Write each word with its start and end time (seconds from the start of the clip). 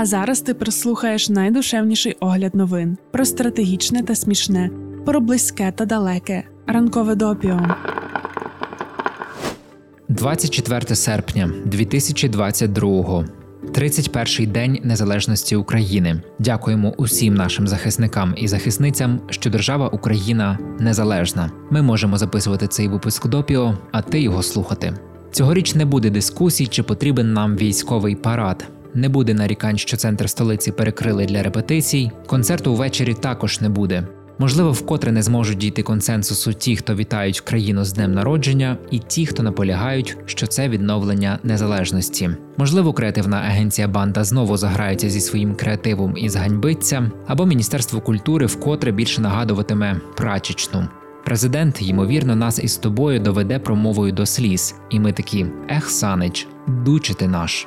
А 0.00 0.06
зараз 0.06 0.40
ти 0.40 0.54
прослухаєш 0.54 1.28
найдушевніший 1.28 2.16
огляд 2.20 2.54
новин 2.54 2.96
про 3.10 3.24
стратегічне 3.24 4.02
та 4.02 4.14
смішне, 4.14 4.70
про 5.06 5.20
близьке 5.20 5.72
та 5.76 5.84
далеке. 5.84 6.44
Ранкове 6.66 7.14
допіо. 7.14 7.60
24 10.08 10.96
серпня 10.96 11.50
2022 11.64 13.24
31-й 13.64 14.46
день 14.46 14.78
незалежності 14.82 15.56
України. 15.56 16.22
Дякуємо 16.38 16.94
усім 16.96 17.34
нашим 17.34 17.68
захисникам 17.68 18.34
і 18.36 18.48
захисницям, 18.48 19.20
що 19.30 19.50
держава 19.50 19.88
Україна 19.88 20.58
незалежна. 20.80 21.50
Ми 21.70 21.82
можемо 21.82 22.18
записувати 22.18 22.66
цей 22.66 22.88
випуск 22.88 23.26
допіо, 23.26 23.78
а 23.92 24.02
ти 24.02 24.20
його 24.20 24.42
слухати. 24.42 24.94
Цьогоріч 25.32 25.74
не 25.74 25.84
буде 25.84 26.10
дискусій, 26.10 26.66
чи 26.66 26.82
потрібен 26.82 27.32
нам 27.32 27.56
військовий 27.56 28.16
парад. 28.16 28.68
Не 28.94 29.08
буде 29.08 29.34
нарікань, 29.34 29.78
що 29.78 29.96
центр 29.96 30.30
столиці 30.30 30.72
перекрили 30.72 31.26
для 31.26 31.42
репетицій. 31.42 32.10
Концерту 32.26 32.74
ввечері 32.74 33.14
також 33.14 33.60
не 33.60 33.68
буде. 33.68 34.08
Можливо, 34.40 34.72
вкотре 34.72 35.12
не 35.12 35.22
зможуть 35.22 35.58
дійти 35.58 35.82
консенсусу 35.82 36.52
ті, 36.52 36.76
хто 36.76 36.94
вітають 36.94 37.40
країну 37.40 37.84
з 37.84 37.92
днем 37.92 38.12
народження, 38.12 38.76
і 38.90 38.98
ті, 38.98 39.26
хто 39.26 39.42
наполягають, 39.42 40.16
що 40.26 40.46
це 40.46 40.68
відновлення 40.68 41.38
незалежності. 41.42 42.30
Можливо, 42.56 42.92
креативна 42.92 43.36
агенція 43.36 43.88
банда 43.88 44.24
знову 44.24 44.56
заграється 44.56 45.10
зі 45.10 45.20
своїм 45.20 45.54
креативом 45.54 46.16
і 46.16 46.28
зганьбиться, 46.28 47.10
або 47.26 47.46
Міністерство 47.46 48.00
культури 48.00 48.46
вкотре 48.46 48.92
більше 48.92 49.20
нагадуватиме 49.20 50.00
прачечну. 50.16 50.88
Президент, 51.24 51.82
ймовірно, 51.82 52.36
нас 52.36 52.58
із 52.58 52.76
тобою 52.76 53.20
доведе 53.20 53.58
промовою 53.58 54.12
до 54.12 54.26
сліз, 54.26 54.74
і 54.90 55.00
ми 55.00 55.12
такі 55.12 55.46
ех, 55.68 55.90
санич, 55.90 56.46
дучити 56.66 57.28
наш. 57.28 57.66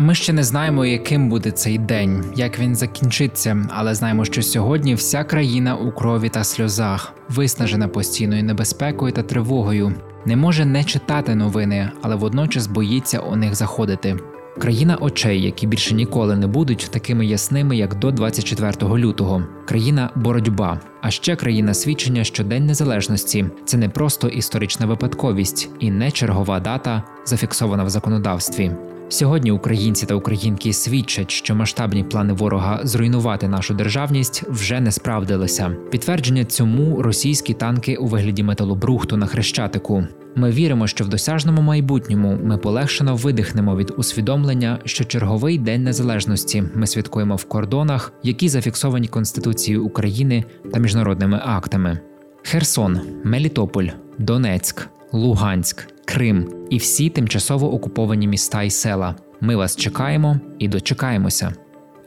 Ми 0.00 0.14
ще 0.14 0.32
не 0.32 0.44
знаємо, 0.44 0.86
яким 0.86 1.28
буде 1.28 1.50
цей 1.50 1.78
день, 1.78 2.24
як 2.36 2.58
він 2.58 2.76
закінчиться, 2.76 3.66
але 3.70 3.94
знаємо, 3.94 4.24
що 4.24 4.42
сьогодні 4.42 4.94
вся 4.94 5.24
країна 5.24 5.76
у 5.76 5.92
крові 5.92 6.28
та 6.28 6.44
сльозах, 6.44 7.12
виснажена 7.28 7.88
постійною 7.88 8.44
небезпекою 8.44 9.12
та 9.12 9.22
тривогою, 9.22 9.94
не 10.26 10.36
може 10.36 10.64
не 10.64 10.84
читати 10.84 11.34
новини, 11.34 11.90
але 12.02 12.14
водночас 12.14 12.66
боїться 12.66 13.18
у 13.18 13.36
них 13.36 13.54
заходити. 13.54 14.16
Країна 14.58 14.96
очей, 15.00 15.42
які 15.42 15.66
більше 15.66 15.94
ніколи 15.94 16.36
не 16.36 16.46
будуть 16.46 16.88
такими 16.90 17.26
ясними, 17.26 17.76
як 17.76 17.98
до 17.98 18.10
24 18.10 18.72
лютого, 18.82 19.42
країна 19.64 20.10
боротьба, 20.14 20.80
а 21.00 21.10
ще 21.10 21.36
країна 21.36 21.74
свідчення, 21.74 22.24
що 22.24 22.44
День 22.44 22.66
Незалежності 22.66 23.46
це 23.64 23.76
не 23.76 23.88
просто 23.88 24.28
історична 24.28 24.86
випадковість 24.86 25.68
і 25.80 25.90
не 25.90 26.10
чергова 26.10 26.60
дата, 26.60 27.02
зафіксована 27.24 27.84
в 27.84 27.90
законодавстві. 27.90 28.72
Сьогодні 29.10 29.50
українці 29.50 30.06
та 30.06 30.14
українки 30.14 30.72
свідчать, 30.72 31.30
що 31.30 31.54
масштабні 31.54 32.04
плани 32.04 32.32
ворога 32.32 32.80
зруйнувати 32.82 33.48
нашу 33.48 33.74
державність 33.74 34.44
вже 34.48 34.80
не 34.80 34.92
справдилися. 34.92 35.76
Підтвердження 35.90 36.44
цьому 36.44 37.02
російські 37.02 37.54
танки 37.54 37.96
у 37.96 38.06
вигляді 38.06 38.42
металобрухту 38.42 39.16
на 39.16 39.26
хрещатику. 39.26 40.04
Ми 40.36 40.50
віримо, 40.50 40.86
що 40.86 41.04
в 41.04 41.08
досяжному 41.08 41.62
майбутньому 41.62 42.38
ми 42.44 42.58
полегшено 42.58 43.16
видихнемо 43.16 43.76
від 43.76 43.92
усвідомлення, 43.96 44.78
що 44.84 45.04
черговий 45.04 45.58
день 45.58 45.82
незалежності 45.82 46.64
ми 46.74 46.86
святкуємо 46.86 47.36
в 47.36 47.44
кордонах, 47.44 48.12
які 48.22 48.48
зафіксовані 48.48 49.08
Конституцією 49.08 49.84
України 49.84 50.44
та 50.72 50.78
міжнародними 50.78 51.40
актами. 51.44 51.98
Херсон, 52.42 53.00
Мелітополь, 53.24 53.88
Донецьк, 54.18 54.88
Луганськ. 55.12 55.97
Крим 56.08 56.48
і 56.70 56.78
всі 56.78 57.10
тимчасово 57.10 57.72
окуповані 57.72 58.28
міста 58.28 58.62
і 58.62 58.70
села. 58.70 59.14
Ми 59.40 59.56
вас 59.56 59.76
чекаємо 59.76 60.40
і 60.58 60.68
дочекаємося. 60.68 61.52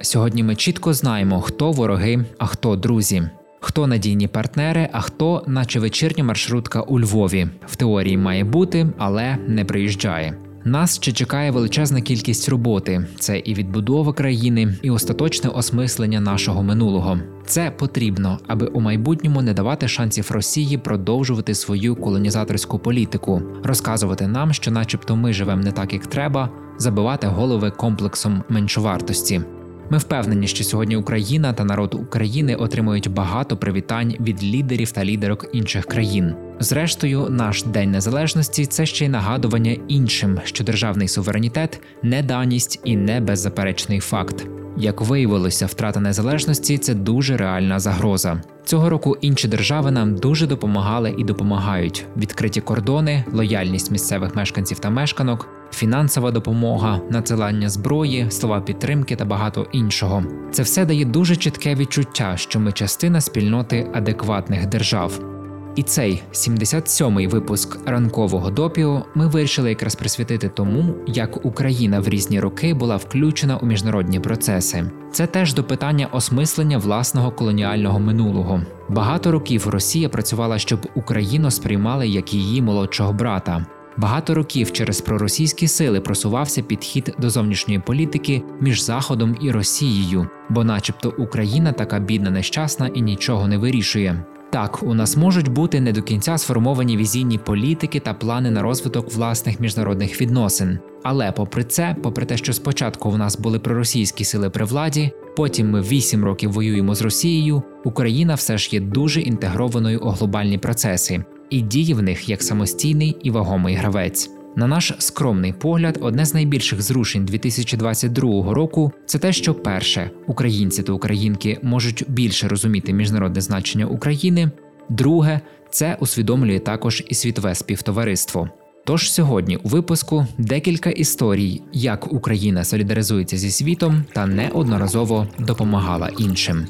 Сьогодні 0.02 0.44
ми 0.44 0.56
чітко 0.56 0.94
знаємо, 0.94 1.42
хто 1.42 1.72
вороги, 1.72 2.26
а 2.38 2.46
хто 2.46 2.76
друзі, 2.76 3.24
хто 3.60 3.88
надійні 3.88 4.28
партнери, 4.28 4.90
а 4.92 5.02
хто, 5.02 5.44
наче 5.48 5.80
вечірня 5.80 6.24
маршрутка 6.24 6.82
у 6.82 7.00
Львові, 7.00 7.48
в 7.66 7.76
теорії 7.76 8.18
має 8.18 8.44
бути, 8.44 8.88
але 8.98 9.38
не 9.48 9.66
приїжджає. 9.66 10.38
Нас 10.66 10.96
ще 10.96 11.12
чекає 11.12 11.52
величезна 11.52 12.02
кількість 12.02 12.50
роботи: 12.50 13.06
це 13.20 13.40
і 13.40 13.54
відбудова 13.54 14.14
країни, 14.14 14.76
і 14.82 14.92
остаточне 14.92 15.50
осмислення 15.50 16.20
нашого 16.20 16.64
минулого. 16.64 17.20
Це 17.46 17.72
потрібно, 17.72 18.40
аби 18.48 18.66
у 18.66 18.80
майбутньому 18.82 19.42
не 19.42 19.54
давати 19.54 19.88
шансів 19.88 20.32
Росії 20.32 20.78
продовжувати 20.78 21.56
свою 21.56 21.96
колонізаторську 21.96 22.80
політику, 22.80 23.42
розказувати 23.64 24.28
нам, 24.28 24.54
що, 24.54 24.72
начебто, 24.72 25.16
ми 25.16 25.34
живемо 25.34 25.64
не 25.64 25.72
так, 25.72 25.94
як 25.94 26.08
треба, 26.08 26.50
забивати 26.78 27.28
голови 27.28 27.72
комплексом 27.72 28.44
меншовартості. 28.50 29.42
Ми 29.90 29.98
впевнені, 29.98 30.48
що 30.48 30.64
сьогодні 30.64 30.96
Україна 30.96 31.54
та 31.54 31.64
народ 31.64 31.94
України 31.94 32.56
отримують 32.56 33.12
багато 33.12 33.58
привітань 33.58 34.16
від 34.20 34.44
лідерів 34.44 34.92
та 34.92 35.06
лідерок 35.06 35.46
інших 35.54 35.86
країн. 35.86 36.36
Зрештою, 36.60 37.28
наш 37.30 37.64
день 37.64 37.92
незалежності 37.92 38.66
це 38.66 38.86
ще 38.86 39.06
й 39.06 39.10
нагадування 39.10 39.78
іншим, 39.88 40.40
що 40.44 40.64
державний 40.64 41.08
суверенітет 41.08 41.82
не 42.04 42.24
даність 42.24 42.82
і 42.84 42.96
не 42.96 43.22
беззаперечний 43.22 44.00
факт. 44.00 44.48
Як 44.78 45.02
виявилося, 45.02 45.66
втрата 45.66 46.00
незалежності 46.00 46.78
це 46.78 46.94
дуже 46.94 47.38
реальна 47.38 47.80
загроза. 47.80 48.42
Цього 48.66 48.90
року 48.90 49.18
інші 49.22 49.48
держави 49.48 49.92
нам 49.92 50.16
дуже 50.16 50.48
допомагали 50.48 51.16
і 51.18 51.24
допомагають: 51.24 52.06
відкриті 52.18 52.62
кордони, 52.62 53.24
лояльність 53.34 53.92
місцевих 53.92 54.36
мешканців 54.36 54.80
та 54.80 54.90
мешканок, 54.90 55.50
фінансова 55.72 56.32
допомога, 56.32 57.02
надсилання 57.10 57.70
зброї, 57.70 58.32
слова 58.32 58.62
підтримки 58.62 59.16
та 59.16 59.26
багато 59.26 59.68
іншого. 59.72 60.24
Це 60.52 60.64
все 60.64 60.86
дає 60.86 61.06
дуже 61.06 61.36
чітке 61.36 61.76
відчуття, 61.76 62.34
що 62.38 62.60
ми 62.60 62.72
частина 62.72 63.22
спільноти 63.22 63.88
адекватних 63.94 64.66
держав. 64.66 65.31
І 65.76 65.84
цей 65.84 66.24
77-й 66.32 67.28
випуск 67.28 67.78
ранкового 67.86 68.50
допіо 68.50 69.06
ми 69.16 69.28
вирішили 69.28 69.70
якраз 69.70 69.96
присвятити 69.96 70.50
тому, 70.50 70.96
як 71.08 71.46
Україна 71.46 72.00
в 72.00 72.08
різні 72.08 72.40
роки 72.40 72.74
була 72.74 72.96
включена 72.96 73.58
у 73.58 73.66
міжнародні 73.66 74.20
процеси. 74.20 74.92
Це 75.12 75.28
теж 75.28 75.54
до 75.54 75.64
питання 75.64 76.08
осмислення 76.12 76.78
власного 76.78 77.32
колоніального 77.32 78.00
минулого. 78.00 78.62
Багато 78.90 79.32
років 79.32 79.68
Росія 79.68 80.10
працювала, 80.10 80.60
щоб 80.60 80.88
Україну 80.96 81.52
сприймали 81.52 82.08
як 82.08 82.34
її 82.34 82.62
молодшого 82.62 83.14
брата. 83.14 83.66
Багато 83.98 84.34
років 84.34 84.72
через 84.72 85.02
проросійські 85.02 85.68
сили 85.68 86.02
просувався 86.02 86.62
підхід 86.62 87.16
до 87.20 87.30
зовнішньої 87.30 87.80
політики 87.80 88.44
між 88.62 88.84
Заходом 88.84 89.38
і 89.42 89.52
Росією, 89.52 90.28
бо, 90.50 90.64
начебто, 90.64 91.14
Україна 91.18 91.72
така 91.72 92.00
бідна, 92.00 92.30
нещасна 92.30 92.88
і 92.88 93.02
нічого 93.02 93.48
не 93.48 93.58
вирішує. 93.58 94.24
Так, 94.52 94.84
у 94.84 94.94
нас 94.94 95.18
можуть 95.18 95.48
бути 95.48 95.82
не 95.82 95.92
до 95.92 96.02
кінця 96.02 96.38
сформовані 96.38 96.98
візійні 96.98 97.38
політики 97.38 98.00
та 98.00 98.14
плани 98.14 98.52
на 98.52 98.62
розвиток 98.62 99.14
власних 99.14 99.60
міжнародних 99.60 100.22
відносин. 100.22 100.80
Але 101.04 101.32
попри 101.32 101.64
це, 101.64 101.96
попри 102.04 102.26
те, 102.26 102.38
що 102.38 102.54
спочатку 102.54 103.10
в 103.10 103.18
нас 103.18 103.40
були 103.40 103.60
проросійські 103.60 104.24
сили 104.24 104.50
при 104.50 104.66
владі, 104.66 105.12
потім 105.36 105.70
ми 105.70 105.82
вісім 105.82 106.26
років 106.26 106.52
воюємо 106.52 106.96
з 106.96 107.02
Росією, 107.02 107.64
Україна 107.84 108.36
все 108.36 108.58
ж 108.58 108.70
є 108.72 108.80
дуже 108.80 109.22
інтегрованою 109.22 110.00
у 110.00 110.10
глобальні 110.10 110.58
процеси 110.58 111.24
і 111.50 111.62
діє 111.62 111.96
в 111.96 112.02
них 112.02 112.30
як 112.30 112.44
самостійний 112.44 113.18
і 113.24 113.32
вагомий 113.32 113.76
гравець. 113.76 114.41
На 114.56 114.68
наш 114.68 114.94
скромний 114.98 115.54
погляд, 115.54 115.98
одне 116.02 116.26
з 116.26 116.34
найбільших 116.34 116.82
зрушень 116.82 117.26
2022 117.26 118.54
року 118.54 118.92
це 119.06 119.20
те, 119.20 119.34
що 119.34 119.54
перше 119.54 120.12
українці 120.28 120.84
та 120.84 120.94
українки 120.94 121.60
можуть 121.64 122.06
більше 122.08 122.48
розуміти 122.48 122.94
міжнародне 122.94 123.42
значення 123.42 123.86
України. 123.86 124.52
Друге, 124.90 125.42
це 125.70 125.98
усвідомлює 126.00 126.60
також 126.60 127.04
і 127.08 127.16
світове 127.16 127.56
співтовариство. 127.56 128.50
Тож 128.86 129.12
сьогодні 129.12 129.58
у 129.58 129.70
випуску 129.70 130.28
декілька 130.38 130.90
історій, 130.90 131.62
як 131.74 132.14
Україна 132.14 132.64
солідаризується 132.64 133.38
зі 133.38 133.52
світом 133.52 134.06
та 134.14 134.26
неодноразово 134.26 135.28
допомагала 135.40 136.10
іншим. 136.18 136.68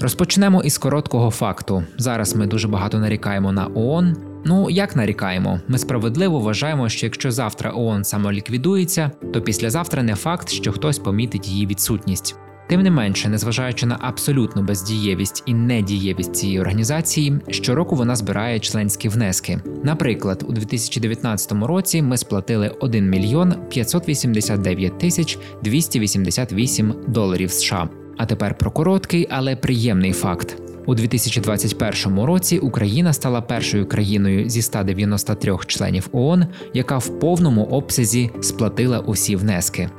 Розпочнемо 0.00 0.62
із 0.62 0.78
короткого 0.78 1.30
факту. 1.30 1.84
Зараз 1.98 2.36
ми 2.36 2.46
дуже 2.46 2.68
багато 2.68 2.98
нарікаємо 2.98 3.52
на 3.52 3.66
ООН, 3.66 4.16
Ну 4.44 4.70
як 4.70 4.96
нарікаємо, 4.96 5.60
ми 5.68 5.78
справедливо 5.78 6.38
вважаємо, 6.38 6.88
що 6.88 7.06
якщо 7.06 7.30
завтра 7.30 7.72
ООН 7.74 8.04
самоліквідується, 8.04 9.10
то 9.32 9.42
післязавтра 9.42 10.02
не 10.02 10.14
факт, 10.14 10.48
що 10.48 10.72
хтось 10.72 10.98
помітить 10.98 11.48
її 11.48 11.66
відсутність. 11.66 12.36
Тим 12.70 12.82
не 12.82 12.90
менше, 12.90 13.28
незважаючи 13.28 13.86
на 13.86 13.98
абсолютну 14.00 14.62
бездієвість 14.62 15.42
і 15.46 15.54
недієвість 15.54 16.36
цієї 16.36 16.60
організації, 16.60 17.40
щороку 17.48 17.96
вона 17.96 18.16
збирає 18.16 18.60
членські 18.60 19.08
внески. 19.08 19.60
Наприклад, 19.84 20.44
у 20.48 20.52
2019 20.52 21.52
році 21.52 22.02
ми 22.02 22.16
сплатили 22.16 22.68
1 22.80 23.10
мільйон 23.10 23.54
589 23.68 24.98
тисяч 24.98 25.38
288 25.62 26.94
доларів 27.08 27.50
США. 27.50 27.88
А 28.16 28.26
тепер 28.26 28.58
про 28.58 28.70
короткий, 28.70 29.28
але 29.30 29.56
приємний 29.56 30.12
факт. 30.12 30.69
У 30.90 30.94
2021 30.94 32.20
році 32.20 32.58
Україна 32.58 33.12
стала 33.12 33.40
першою 33.40 33.86
країною 33.86 34.48
зі 34.48 34.62
193 34.62 35.56
членів 35.66 36.08
ООН, 36.12 36.46
яка 36.74 36.98
в 36.98 37.18
повному 37.20 37.64
обсязі 37.64 38.30
сплатила 38.40 38.98
усі 38.98 39.36
внески. 39.36 39.90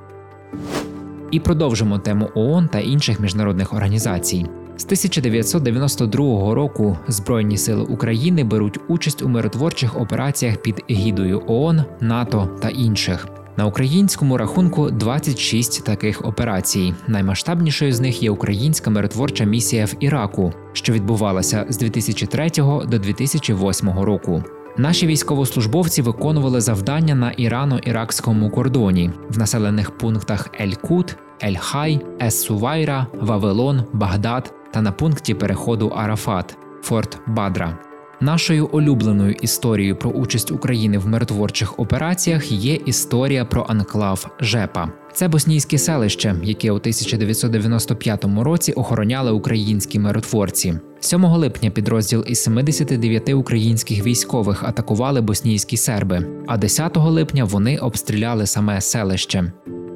І 1.31 1.39
продовжимо 1.39 1.99
тему 1.99 2.29
ООН 2.35 2.67
та 2.67 2.79
інших 2.79 3.19
міжнародних 3.19 3.73
організацій. 3.73 4.45
З 4.77 4.85
1992 4.85 6.53
року 6.53 6.97
Збройні 7.07 7.57
сили 7.57 7.83
України 7.83 8.43
беруть 8.43 8.79
участь 8.87 9.21
у 9.21 9.29
миротворчих 9.29 10.01
операціях 10.01 10.57
під 10.57 10.83
егідою 10.89 11.43
ООН, 11.47 11.83
НАТО 12.01 12.59
та 12.61 12.69
інших. 12.69 13.27
На 13.57 13.65
українському 13.65 14.37
рахунку 14.37 14.91
26 14.91 15.85
таких 15.85 16.25
операцій. 16.25 16.93
Наймасштабнішою 17.07 17.93
з 17.93 17.99
них 17.99 18.23
є 18.23 18.31
українська 18.31 18.89
миротворча 18.89 19.43
місія 19.43 19.85
в 19.85 19.93
Іраку, 19.99 20.53
що 20.73 20.93
відбувалася 20.93 21.65
з 21.69 21.77
2003 21.77 22.49
до 22.87 22.99
2008 22.99 23.89
року. 23.99 24.43
Наші 24.77 25.07
військовослужбовці 25.07 26.01
виконували 26.01 26.61
завдання 26.61 27.15
на 27.15 27.31
ірано-іракському 27.31 28.49
кордоні 28.49 29.11
в 29.29 29.37
населених 29.37 29.91
пунктах 29.91 30.49
Ель-Кут, 30.61 31.15
Ель-Хай, 31.43 32.01
Ес-Сувайра, 32.21 33.07
Вавилон, 33.21 33.83
Багдад 33.93 34.53
та 34.73 34.81
на 34.81 34.91
пункті 34.91 35.33
переходу 35.33 35.87
Арафат 35.87 36.57
Форт 36.81 37.19
Бадра. 37.27 37.90
Нашою 38.21 38.67
улюбленою 38.67 39.33
історією 39.41 39.95
про 39.95 40.09
участь 40.09 40.51
України 40.51 40.97
в 40.97 41.07
миротворчих 41.07 41.79
операціях 41.79 42.51
є 42.51 42.73
історія 42.75 43.45
про 43.45 43.65
анклав 43.69 44.35
Жепа. 44.39 45.00
Це 45.13 45.27
боснійське 45.27 45.77
селище, 45.77 46.35
яке 46.43 46.71
у 46.71 46.75
1995 46.75 48.25
році 48.39 48.71
охороняли 48.71 49.31
українські 49.31 49.99
миротворці. 49.99 50.73
7 50.99 51.25
липня 51.25 51.69
підрозділ 51.69 52.25
із 52.27 52.43
79 52.43 53.29
українських 53.29 54.05
військових 54.05 54.63
атакували 54.63 55.21
боснійські 55.21 55.77
серби, 55.77 56.27
а 56.47 56.57
10 56.57 56.97
липня 56.97 57.43
вони 57.43 57.77
обстріляли 57.77 58.45
саме 58.45 58.81
селище. 58.81 59.51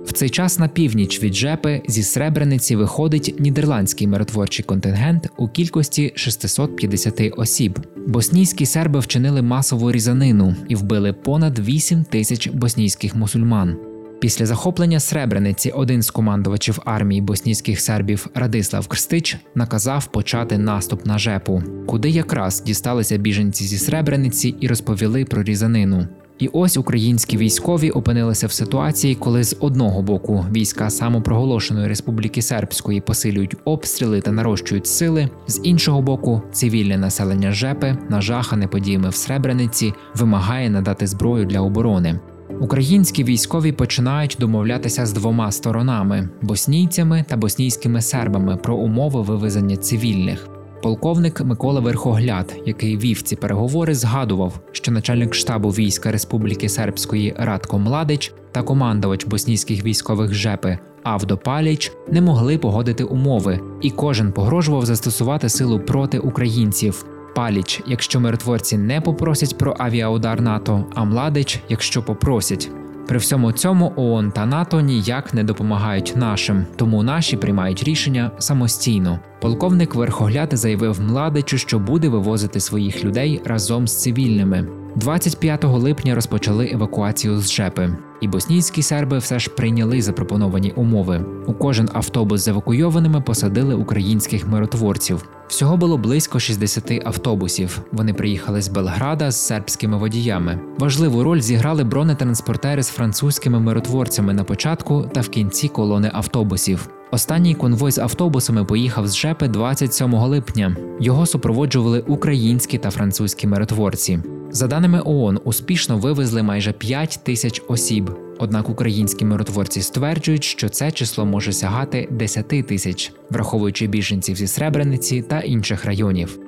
В 0.06 0.14
цей 0.14 0.30
час 0.30 0.60
на 0.60 0.68
північ 0.68 1.24
від 1.24 1.34
Жепи 1.34 1.82
зі 1.88 2.04
Сребрениці 2.04 2.76
виходить 2.76 3.36
нідерландський 3.40 4.08
миротворчий 4.08 4.66
контингент 4.66 5.30
у 5.38 5.48
кількості 5.48 6.14
650 6.16 7.34
осіб. 7.38 7.80
Боснійські 8.08 8.66
серби 8.66 9.00
вчинили 9.00 9.42
масову 9.42 9.92
різанину 9.92 10.56
і 10.70 10.76
вбили 10.76 11.14
понад 11.14 11.60
8 11.60 12.04
тисяч 12.04 12.48
боснійських 12.48 13.16
мусульман. 13.16 13.95
Після 14.26 14.46
захоплення 14.46 15.00
Сребрениці 15.00 15.72
один 15.72 16.02
з 16.02 16.12
командувачів 16.12 16.80
армії 16.86 17.22
боснійських 17.22 17.80
сербів 17.80 18.28
Радислав 18.34 18.88
Крстич 18.88 19.38
наказав 19.56 20.06
почати 20.06 20.58
наступ 20.58 21.06
на 21.06 21.18
Жепу, 21.18 21.64
куди 21.88 22.10
якраз 22.10 22.64
дісталися 22.64 23.18
біженці 23.18 23.64
зі 23.64 23.78
Сребрениці 23.78 24.56
і 24.60 24.68
розповіли 24.68 25.26
про 25.26 25.44
різанину. 25.44 26.08
І 26.40 26.48
ось 26.48 26.78
українські 26.78 27.38
військові 27.38 27.92
опинилися 27.92 28.48
в 28.48 28.52
ситуації, 28.52 29.16
коли 29.16 29.44
з 29.44 29.58
одного 29.60 30.02
боку 30.02 30.46
війська 30.52 30.90
самопроголошеної 30.90 31.88
республіки 31.88 32.42
Сербської 32.42 33.02
посилюють 33.02 33.56
обстріли 33.66 34.22
та 34.22 34.32
нарощують 34.32 34.88
сили, 34.88 35.30
з 35.48 35.60
іншого 35.64 36.02
боку, 36.02 36.42
цивільне 36.52 36.98
населення 36.98 37.52
Жепи, 37.52 37.98
нажахане 38.10 38.68
подіями 38.68 39.10
в 39.10 39.16
Сребрениці, 39.16 39.94
вимагає 40.16 40.70
надати 40.70 41.08
зброю 41.08 41.46
для 41.46 41.60
оборони. 41.60 42.20
Українські 42.60 43.24
військові 43.24 43.72
починають 43.72 44.38
домовлятися 44.40 45.06
з 45.06 45.14
двома 45.14 45.52
сторонами 45.52 46.30
боснійцями 46.42 47.26
та 47.28 47.38
боснійськими 47.38 48.02
сербами 48.02 48.58
про 48.58 48.76
умови 48.76 49.22
вивезення 49.22 49.78
цивільних. 49.78 50.48
Полковник 50.84 51.42
Микола 51.42 51.80
Верхогляд, 51.80 52.56
який 52.66 52.98
вів 52.98 53.22
ці 53.22 53.36
переговори, 53.36 53.96
згадував, 53.96 54.60
що 54.72 54.92
начальник 54.92 55.34
штабу 55.34 55.70
війська 55.70 56.12
Республіки 56.12 56.70
Сербської 56.70 57.36
Радко 57.38 57.80
Младич 57.80 58.34
та 58.52 58.64
командувач 58.64 59.26
боснійських 59.26 59.84
військових 59.84 60.34
ЖЕПи 60.34 60.80
Авдо 61.04 61.38
Паліч 61.38 61.92
не 62.12 62.22
могли 62.22 62.58
погодити 62.58 63.04
умови, 63.04 63.60
і 63.82 63.90
кожен 63.90 64.32
погрожував 64.32 64.86
застосувати 64.86 65.50
силу 65.50 65.80
проти 65.80 66.20
українців. 66.20 67.06
Паліч, 67.36 67.82
якщо 67.88 68.20
миротворці 68.20 68.78
не 68.78 69.02
попросять 69.02 69.58
про 69.58 69.76
авіаудар 69.80 70.42
НАТО, 70.42 70.86
а 70.96 71.04
Младич, 71.04 71.60
якщо 71.70 72.04
попросять. 72.04 72.70
При 73.08 73.18
всьому 73.18 73.52
цьому 73.52 73.94
ООН 73.96 74.32
та 74.32 74.46
НАТО 74.46 74.82
ніяк 74.82 75.34
не 75.34 75.44
допомагають 75.44 76.14
нашим, 76.16 76.66
тому 76.76 77.04
наші 77.04 77.38
приймають 77.38 77.84
рішення 77.84 78.32
самостійно. 78.40 79.20
Полковник 79.42 79.96
Верхогляд 79.96 80.50
заявив 80.54 81.02
Младичу, 81.02 81.58
що 81.58 81.80
буде 81.80 82.10
вивозити 82.10 82.60
своїх 82.60 83.04
людей 83.04 83.42
разом 83.46 83.88
з 83.88 84.02
цивільними. 84.02 84.68
25 84.96 85.64
липня 85.64 86.16
розпочали 86.16 86.70
евакуацію 86.74 87.40
з 87.40 87.52
Жепи, 87.52 87.98
і 88.22 88.28
боснійські 88.28 88.82
серби 88.82 89.18
все 89.18 89.40
ж 89.40 89.50
прийняли 89.50 90.02
запропоновані 90.02 90.72
умови. 90.72 91.26
У 91.48 91.54
кожен 91.54 91.90
автобус 91.94 92.42
з 92.42 92.48
евакуйованими 92.48 93.22
посадили 93.22 93.76
українських 93.76 94.48
миротворців. 94.48 95.30
Всього 95.48 95.78
було 95.78 95.98
близько 95.98 96.40
60 96.40 97.02
автобусів. 97.06 97.80
Вони 97.92 98.14
приїхали 98.14 98.62
з 98.62 98.68
Белграда 98.68 99.32
з 99.32 99.46
сербськими 99.46 99.98
водіями. 99.98 100.60
Важливу 100.78 101.24
роль 101.24 101.40
зіграли 101.40 101.84
бронетранспортери 101.84 102.84
з 102.84 102.90
французькими 102.90 103.60
миротворцями 103.60 104.34
на 104.34 104.44
початку 104.44 105.10
та 105.14 105.22
в 105.22 105.30
кінці 105.30 105.68
колони 105.68 106.12
автобусів. 106.14 106.90
Останній 107.16 107.56
конвой 107.56 107.92
з 107.92 107.98
автобусами 107.98 108.66
поїхав 108.66 109.08
з 109.08 109.16
Жепи 109.16 109.48
27 109.48 110.14
липня. 110.14 110.76
Його 111.00 111.26
супроводжували 111.26 112.00
українські 112.00 112.78
та 112.78 112.90
французькі 112.90 113.48
миротворці. 113.48 114.20
За 114.52 114.68
даними 114.68 115.02
ООН, 115.06 115.40
успішно 115.44 115.98
вивезли 115.98 116.44
майже 116.44 116.72
5 116.72 117.20
тисяч 117.24 117.62
осіб. 117.68 118.12
Однак 118.40 118.70
українські 118.70 119.26
миротворці 119.26 119.82
стверджують, 119.82 120.44
що 120.44 120.70
це 120.70 120.92
число 120.92 121.26
може 121.26 121.54
сягати 121.54 122.08
10 122.12 122.48
тисяч, 122.48 123.12
враховуючи 123.30 123.88
біженців 123.88 124.36
зі 124.36 124.48
Сребрениці 124.48 125.22
та 125.22 125.40
інших 125.40 125.86
районів. 125.86 126.40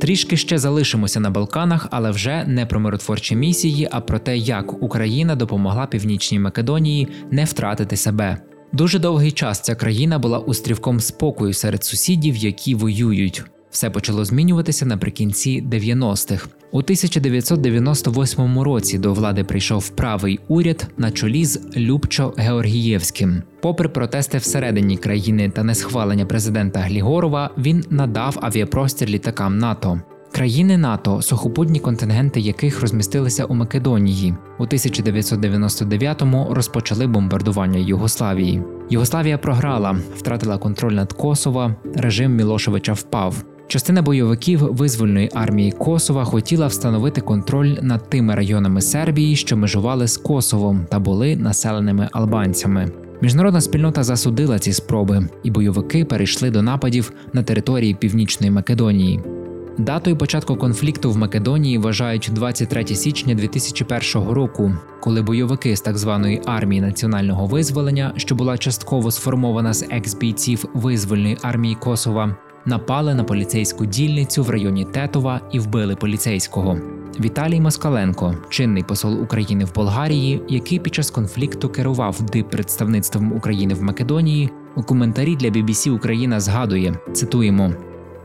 Трішки 0.00 0.36
ще 0.36 0.58
залишимося 0.58 1.20
на 1.20 1.30
Балканах, 1.30 1.88
але 1.90 2.10
вже 2.10 2.44
не 2.44 2.66
про 2.66 2.80
миротворчі 2.80 3.36
місії, 3.36 3.88
а 3.90 4.00
про 4.00 4.18
те, 4.18 4.36
як 4.36 4.82
Україна 4.82 5.34
допомогла 5.34 5.86
Північній 5.86 6.38
Македонії 6.38 7.08
не 7.30 7.44
втратити 7.44 7.96
себе. 7.96 8.38
Дуже 8.72 8.98
довгий 8.98 9.32
час 9.32 9.60
ця 9.60 9.74
країна 9.74 10.18
була 10.18 10.38
острівком 10.38 11.00
спокою 11.00 11.52
серед 11.52 11.84
сусідів, 11.84 12.36
які 12.36 12.74
воюють. 12.74 13.44
Все 13.70 13.90
почало 13.90 14.24
змінюватися 14.24 14.86
наприкінці 14.86 15.62
90-х. 15.62 16.48
У 16.72 16.78
1998 16.78 18.60
році 18.60 18.98
до 18.98 19.12
влади 19.12 19.44
прийшов 19.44 19.88
правий 19.88 20.40
уряд 20.48 20.86
на 20.96 21.10
чолі 21.10 21.44
з 21.44 21.60
Любчо 21.76 22.34
Георгієвським. 22.36 23.42
Попри 23.60 23.88
протести 23.88 24.38
всередині 24.38 24.96
країни 24.96 25.50
та 25.50 25.62
несхвалення 25.62 26.26
президента 26.26 26.80
Глігорова, 26.80 27.50
він 27.58 27.84
надав 27.90 28.38
авіапростір 28.42 29.08
літакам 29.08 29.58
НАТО. 29.58 30.00
Країни 30.32 30.78
НАТО, 30.78 31.22
сухопутні 31.22 31.80
контингенти 31.80 32.40
яких 32.40 32.80
розмістилися 32.80 33.44
у 33.44 33.54
Македонії, 33.54 34.34
у 34.58 34.64
1999-му 34.64 36.48
розпочали 36.50 37.06
бомбардування 37.06 37.78
Югославії. 37.78 38.62
Югославія 38.90 39.38
програла, 39.38 39.96
втратила 40.16 40.58
контроль 40.58 40.92
над 40.92 41.12
Косово, 41.12 41.74
режим 41.94 42.36
Мілошевича 42.36 42.92
впав. 42.92 43.44
Частина 43.66 44.02
бойовиків 44.02 44.74
визвольної 44.74 45.30
армії 45.34 45.72
Косова 45.72 46.24
хотіла 46.24 46.66
встановити 46.66 47.20
контроль 47.20 47.76
над 47.82 48.10
тими 48.10 48.34
районами 48.34 48.80
Сербії, 48.80 49.36
що 49.36 49.56
межували 49.56 50.08
з 50.08 50.16
Косовом 50.16 50.86
та 50.90 50.98
були 50.98 51.36
населеними 51.36 52.08
албанцями. 52.12 52.92
Міжнародна 53.20 53.60
спільнота 53.60 54.02
засудила 54.02 54.58
ці 54.58 54.72
спроби, 54.72 55.28
і 55.42 55.50
бойовики 55.50 56.04
перейшли 56.04 56.50
до 56.50 56.62
нападів 56.62 57.12
на 57.32 57.42
території 57.42 57.94
Північної 57.94 58.50
Македонії. 58.50 59.20
Датою 59.78 60.16
початку 60.16 60.56
конфлікту 60.56 61.10
в 61.10 61.16
Македонії 61.16 61.78
вважають 61.78 62.30
23 62.32 62.86
січня 62.86 63.34
2001 63.34 64.28
року, 64.28 64.72
коли 65.00 65.22
бойовики 65.22 65.76
з 65.76 65.80
так 65.80 65.98
званої 65.98 66.42
армії 66.46 66.80
національного 66.80 67.46
визволення, 67.46 68.12
що 68.16 68.34
була 68.34 68.58
частково 68.58 69.10
сформована 69.10 69.72
з 69.72 69.86
екс-бійців 69.90 70.64
визвольної 70.74 71.38
армії 71.42 71.74
Косова, 71.74 72.36
напали 72.66 73.14
на 73.14 73.24
поліцейську 73.24 73.86
дільницю 73.86 74.42
в 74.42 74.50
районі 74.50 74.84
Тетова 74.84 75.40
і 75.52 75.58
вбили 75.58 75.96
поліцейського. 75.96 76.78
Віталій 77.20 77.60
Москаленко, 77.60 78.34
чинний 78.48 78.82
посол 78.82 79.22
України 79.22 79.64
в 79.64 79.74
Болгарії, 79.74 80.42
який 80.48 80.78
під 80.78 80.94
час 80.94 81.10
конфлікту 81.10 81.68
керував 81.68 82.22
диппредставництвом 82.22 83.32
України 83.32 83.74
в 83.74 83.82
Македонії, 83.82 84.50
у 84.76 84.82
коментарі 84.82 85.36
для 85.36 85.48
BBC 85.48 85.90
Україна 85.90 86.40
згадує: 86.40 86.94
цитуємо. 87.12 87.72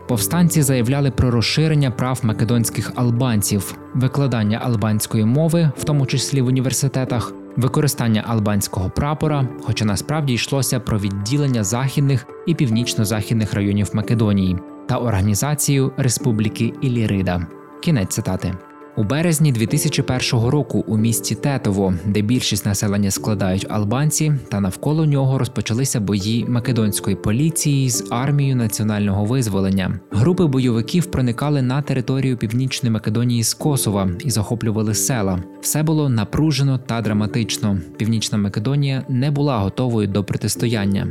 Повстанці 0.08 0.62
заявляли 0.62 1.12
про 1.12 1.32
розширення 1.32 1.92
прав 1.92 2.20
македонських 2.24 2.92
албанців, 2.96 3.78
викладання 3.94 4.58
албанської 4.58 5.26
мови, 5.26 5.72
в 5.78 5.84
тому 5.84 6.06
числі 6.06 6.42
в 6.42 6.48
університетах, 6.48 7.34
використання 7.56 8.24
албанського 8.28 8.90
прапора, 8.90 9.48
хоча 9.64 9.86
насправді 9.86 10.34
йшлося 10.34 10.80
про 10.80 11.00
відділення 11.00 11.64
західних 11.64 12.26
і 12.46 12.56
північно-західних 12.56 13.54
районів 13.54 13.90
Македонії 13.94 14.58
та 14.88 14.98
організацію 14.98 15.92
Республіки 15.98 16.74
Ілірида. 16.82 17.48
Кінець 17.82 18.14
цитати. 18.14 18.67
У 18.98 19.04
березні 19.04 19.52
2001 19.52 20.50
року 20.50 20.86
у 20.88 20.98
місті 20.98 21.36
Тетово, 21.36 21.94
де 22.06 22.22
більшість 22.22 22.66
населення 22.66 23.12
складають 23.12 23.66
албанці, 23.70 24.34
та 24.50 24.60
навколо 24.60 25.06
нього 25.06 25.38
розпочалися 25.38 26.00
бої 26.00 26.46
македонської 26.46 27.16
поліції 27.16 27.90
з 27.90 28.08
армією 28.12 28.56
національного 28.56 29.26
визволення. 29.26 30.00
Групи 30.12 30.46
бойовиків 30.46 31.06
проникали 31.06 31.62
на 31.62 31.82
територію 31.82 32.38
північної 32.38 32.94
Македонії 32.94 33.44
з 33.44 33.54
Косова 33.54 34.10
і 34.20 34.32
захоплювали 34.32 34.94
села. 34.94 35.44
Все 35.62 35.84
було 35.84 36.10
напружено 36.10 36.78
та 36.78 37.02
драматично. 37.02 37.80
Північна 37.98 38.38
Македонія 38.38 39.06
не 39.10 39.32
була 39.32 39.58
готовою 39.58 40.08
до 40.08 40.24
протистояння. 40.24 41.08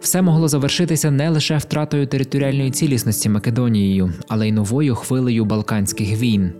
Все 0.00 0.22
могло 0.22 0.48
завершитися 0.48 1.10
не 1.10 1.30
лише 1.30 1.56
втратою 1.56 2.06
територіальної 2.06 2.70
цілісності 2.70 3.28
Македонією, 3.28 4.12
але 4.28 4.48
й 4.48 4.52
новою 4.52 4.94
хвилею 4.94 5.44
Балканських 5.44 6.20
війн. 6.20 6.52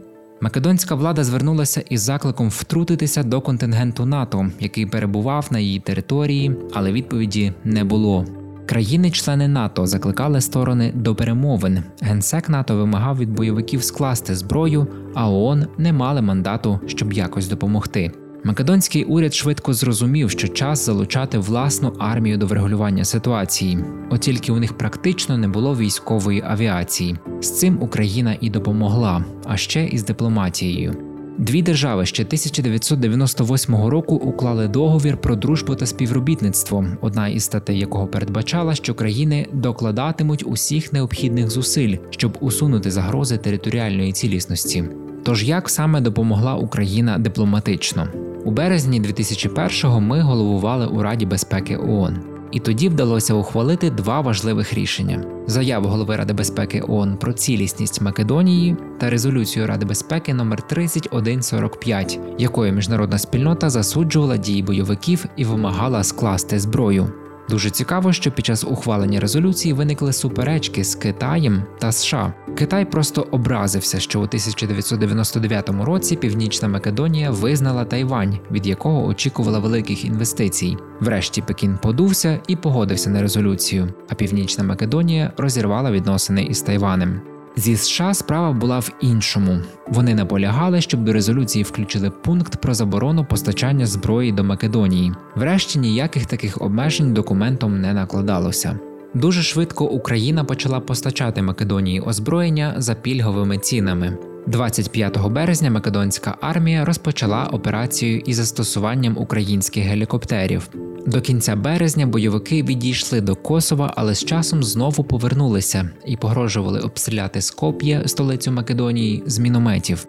Македонська 0.45 0.95
влада 0.95 1.25
звернулася 1.25 1.81
із 1.81 2.01
закликом 2.01 2.49
втрутитися 2.49 3.23
до 3.23 3.41
контингенту 3.41 4.07
НАТО, 4.07 4.47
який 4.61 4.87
перебував 4.87 5.47
на 5.51 5.59
її 5.59 5.81
території, 5.81 6.57
але 6.75 6.93
відповіді 6.93 7.53
не 7.65 7.85
було. 7.85 8.27
Країни-члени 8.67 9.49
НАТО 9.49 9.87
закликали 9.87 10.41
сторони 10.41 10.93
до 10.95 11.15
перемовин. 11.15 11.83
Генсек 12.01 12.49
НАТО 12.49 12.77
вимагав 12.77 13.19
від 13.19 13.31
бойовиків 13.31 13.85
скласти 13.85 14.35
зброю, 14.35 14.87
а 15.15 15.31
ООН 15.31 15.67
не 15.79 15.93
мали 15.93 16.23
мандату, 16.23 16.81
щоб 16.87 17.13
якось 17.13 17.49
допомогти. 17.49 18.13
Македонський 18.47 19.05
уряд 19.05 19.35
швидко 19.35 19.73
зрозумів, 19.73 20.31
що 20.31 20.49
час 20.49 20.87
залучати 20.87 21.39
власну 21.39 21.93
армію 21.99 22.37
до 22.39 22.47
врегулювання 22.47 23.05
ситуації, 23.05 23.79
от 24.11 24.21
тільки 24.21 24.53
у 24.53 24.59
них 24.59 24.79
практично 24.79 25.39
не 25.39 25.49
було 25.49 25.77
військової 25.77 26.43
авіації. 26.47 27.17
З 27.41 27.59
цим 27.59 27.79
Україна 27.81 28.37
і 28.41 28.51
допомогла, 28.51 29.25
а 29.45 29.57
ще 29.57 29.87
із 29.87 30.05
дипломатією. 30.05 30.97
Дві 31.39 31.63
держави 31.63 32.07
ще 32.07 32.23
1998 32.23 33.75
року 33.75 34.15
уклали 34.15 34.69
договір 34.69 35.17
про 35.17 35.37
дружбу 35.37 35.75
та 35.75 35.87
співробітництво, 35.87 36.87
одна 37.01 37.29
із 37.29 37.45
статей 37.45 37.79
якого 37.79 38.07
передбачала, 38.07 38.75
що 38.75 38.95
країни 38.95 39.47
докладатимуть 39.53 40.45
усіх 40.47 40.93
необхідних 40.93 41.51
зусиль, 41.51 41.97
щоб 42.11 42.39
усунути 42.41 42.91
загрози 42.91 43.39
територіальної 43.39 44.13
цілісності. 44.13 44.85
Тож 45.23 45.45
як 45.45 45.71
саме 45.71 46.01
допомогла 46.01 46.55
Україна 46.55 47.19
дипломатично? 47.19 48.09
У 48.45 48.51
березні 48.51 49.01
2001-го 49.01 50.01
ми 50.01 50.21
головували 50.21 50.87
у 50.87 51.03
Раді 51.03 51.27
безпеки 51.27 51.77
ООН. 51.77 52.19
І 52.53 52.61
тоді 52.61 52.89
вдалося 52.89 53.35
ухвалити 53.35 53.91
два 53.91 54.21
важливих 54.21 54.75
рішення: 54.75 55.25
заяву 55.47 55.89
голови 55.89 56.17
Ради 56.17 56.33
безпеки 56.33 56.83
ООН 56.89 57.17
про 57.17 57.33
цілісність 57.33 58.01
Македонії 58.01 58.77
та 58.99 59.11
резолюцію 59.11 59.67
Ради 59.67 59.87
безпеки 59.87 60.35
номер 60.35 60.63
3145, 60.63 62.21
якою 62.39 62.73
міжнародна 62.73 63.19
спільнота 63.19 63.71
засуджувала 63.71 64.37
дії 64.37 64.63
бойовиків 64.63 65.27
і 65.37 65.45
вимагала 65.45 66.05
скласти 66.05 66.59
зброю. 66.59 67.13
Дуже 67.49 67.71
цікаво, 67.71 68.13
що 68.13 68.31
під 68.31 68.47
час 68.47 68.65
ухвалення 68.65 69.21
резолюції 69.21 69.73
виникли 69.73 70.13
суперечки 70.13 70.85
з 70.85 70.95
Китаєм 70.95 71.63
та 71.79 71.93
США. 71.93 72.33
Китай 72.57 72.85
просто 72.85 73.27
образився, 73.31 74.01
що 74.01 74.21
у 74.21 74.23
1999 74.23 75.69
році 75.69 76.17
Північна 76.17 76.69
Македонія 76.69 77.31
визнала 77.31 77.85
Тайвань, 77.85 78.39
від 78.51 78.67
якого 78.67 79.07
очікувала 79.07 79.59
великих 79.59 80.05
інвестицій. 80.05 80.77
Врешті 81.01 81.43
Пекін 81.43 81.79
подувся 81.83 82.41
і 82.49 82.57
погодився 82.57 83.11
на 83.11 83.23
резолюцію, 83.23 83.95
а 84.09 84.15
Північна 84.15 84.65
Македонія 84.65 85.33
розірвала 85.37 85.91
відносини 85.91 86.43
із 86.43 86.63
Тайванем. 86.63 87.21
Зі 87.57 87.77
США 87.77 88.15
справа 88.15 88.53
була 88.53 88.79
в 88.79 88.91
іншому. 89.01 89.59
Вони 89.89 90.15
наполягали, 90.15 90.81
щоб 90.81 91.05
до 91.05 91.13
резолюції 91.13 91.63
включили 91.63 92.11
пункт 92.11 92.57
про 92.57 92.75
заборону 92.75 93.25
постачання 93.25 93.87
зброї 93.87 94.33
до 94.33 94.45
Македонії. 94.45 95.13
Врешті 95.37 95.79
ніяких 95.79 96.27
таких 96.27 96.63
обмежень 96.63 97.15
документом 97.15 97.81
не 97.81 97.93
накладалося. 97.93 98.79
Дуже 99.15 99.43
швидко 99.43 99.85
Україна 99.85 100.45
почала 100.45 100.81
постачати 100.81 101.43
Македонії 101.43 102.01
озброєння 102.01 102.75
за 102.77 102.95
пільговими 102.95 103.59
цінами. 103.59 104.19
25 104.47 105.29
березня 105.29 105.71
Македонська 105.71 106.37
армія 106.41 106.85
розпочала 106.85 107.49
операцію 107.53 108.19
із 108.19 108.37
застосуванням 108.37 109.19
українських 109.19 109.85
гелікоптерів. 109.85 110.69
До 111.07 111.21
кінця 111.21 111.57
березня 111.57 112.07
бойовики 112.07 112.63
відійшли 112.63 113.21
до 113.21 113.37
Косова, 113.37 113.93
але 113.97 114.15
з 114.15 114.25
часом 114.25 114.63
знову 114.63 115.05
повернулися 115.05 115.91
і 116.07 116.17
погрожували 116.17 116.81
обстріляти 116.81 117.41
Скоп'є, 117.41 118.03
столицю 118.07 118.53
Македонії, 118.53 119.23
з 119.27 119.39
мінометів. 119.39 120.07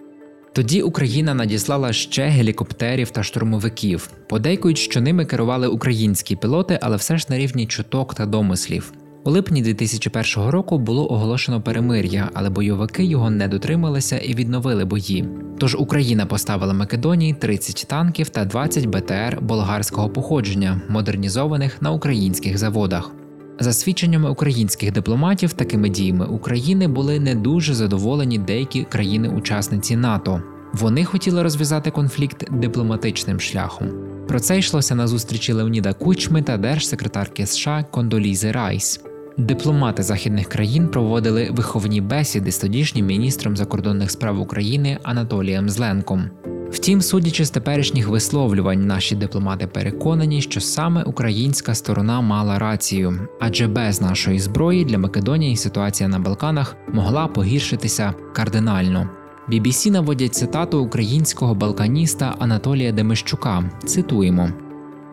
Тоді 0.56 0.82
Україна 0.82 1.34
надіслала 1.34 1.94
ще 1.94 2.28
гелікоптерів 2.28 3.10
та 3.10 3.24
штурмовиків. 3.24 4.10
Подейкують, 4.28 4.78
що 4.78 5.02
ними 5.02 5.26
керували 5.26 5.68
українські 5.68 6.36
пілоти, 6.36 6.80
але 6.82 6.96
все 6.98 7.18
ж 7.18 7.26
на 7.30 7.38
рівні 7.38 7.68
чуток 7.68 8.14
та 8.14 8.26
домислів. 8.26 8.94
У 9.24 9.32
липні 9.32 9.62
2001 9.62 10.50
року 10.50 10.80
було 10.80 11.12
оголошено 11.12 11.62
перемир'я, 11.62 12.30
але 12.34 12.50
бойовики 12.50 13.04
його 13.04 13.30
не 13.30 13.48
дотрималися 13.48 14.18
і 14.18 14.36
відновили 14.36 14.86
бої. 14.86 15.26
Тож 15.58 15.76
Україна 15.76 16.26
поставила 16.26 16.74
Македонії 16.74 17.34
30 17.34 17.86
танків 17.90 18.30
та 18.30 18.46
20 18.46 18.86
БТР 18.86 19.40
болгарського 19.42 20.10
походження, 20.10 20.82
модернізованих 20.90 21.82
на 21.82 21.92
українських 21.92 22.58
заводах. 22.58 23.12
За 23.60 23.74
свідченнями 23.74 24.30
українських 24.30 24.92
дипломатів, 24.92 25.54
такими 25.54 25.90
діями 25.90 26.26
України 26.26 26.88
були 26.88 27.20
не 27.20 27.36
дуже 27.36 27.74
задоволені 27.74 28.38
деякі 28.38 28.84
країни-учасниці 28.84 29.96
НАТО. 29.96 30.42
Вони 30.74 31.06
хотіли 31.06 31.44
розв'язати 31.44 31.92
конфлікт 31.92 32.52
дипломатичним 32.52 33.40
шляхом. 33.40 33.88
Про 34.28 34.40
це 34.40 34.60
йшлося 34.60 34.96
на 34.96 35.08
зустрічі 35.08 35.54
Леоніда 35.54 35.94
Кучми 35.94 36.42
та 36.42 36.58
держсекретарки 36.58 37.46
США 37.46 37.86
Кондолізи 37.92 38.52
Райс. 38.52 39.02
Дипломати 39.38 40.04
західних 40.04 40.48
країн 40.48 40.88
проводили 40.88 41.50
виховні 41.52 42.02
бесіди 42.02 42.52
з 42.52 42.58
тодішнім 42.58 43.06
міністром 43.06 43.58
закордонних 43.58 44.12
справ 44.12 44.40
України 44.40 44.98
Анатолієм 45.04 45.70
Зленком. 45.70 46.30
Втім, 46.72 47.02
судячи 47.02 47.46
з 47.46 47.50
теперішніх 47.50 48.08
висловлювань, 48.08 48.88
наші 48.88 49.16
дипломати 49.16 49.68
переконані, 49.68 50.42
що 50.42 50.62
саме 50.62 51.04
українська 51.04 51.76
сторона 51.76 52.22
мала 52.22 52.60
рацію, 52.60 53.28
адже 53.40 53.68
без 53.68 54.02
нашої 54.02 54.40
зброї 54.40 54.86
для 54.86 54.98
Македонії 54.98 55.56
ситуація 55.56 56.10
на 56.10 56.20
Балканах 56.20 56.76
могла 56.94 57.28
погіршитися 57.28 58.14
кардинально. 58.34 59.10
BBC 59.52 59.92
наводять 59.92 60.36
цитату 60.36 60.80
українського 60.80 61.56
балканіста 61.56 62.36
Анатолія 62.40 62.92
Демищука. 62.92 63.70
Цитуємо: 63.86 64.50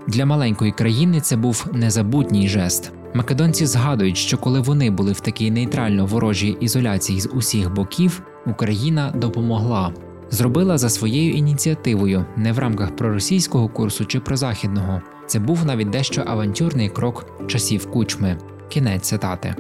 для 0.09 0.26
маленької 0.26 0.73
країни 0.73 1.21
це 1.21 1.37
був 1.37 1.66
незабутній 1.73 2.49
жест. 2.49 2.92
Македонці 3.14 3.66
згадують, 3.66 4.16
що 4.16 4.38
коли 4.38 4.61
вони 4.61 4.90
були 4.90 5.12
в 5.12 5.21
такій 5.21 5.50
нейтрально 5.50 6.06
ворожій 6.06 6.56
ізоляції 6.61 7.21
з 7.21 7.28
усіх 7.35 7.75
боків, 7.75 8.23
Україна 8.47 9.12
допомогла, 9.16 9.92
зробила 10.33 10.79
за 10.79 10.89
своєю 10.89 11.33
ініціативою, 11.33 12.25
не 12.37 12.53
в 12.53 12.59
рамках 12.59 12.97
проросійського 12.97 13.69
курсу 13.69 14.05
чи 14.05 14.21
прозахідного. 14.21 15.03
Це 15.27 15.39
був 15.39 15.65
навіть 15.65 15.91
дещо 15.91 16.23
авантюрний 16.27 16.89
крок 16.89 17.27
часів 17.47 17.91
кучми. 17.91 18.39
Кінець 18.69 19.09
цитати. 19.09 19.55